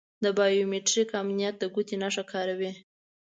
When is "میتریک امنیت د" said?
0.73-1.63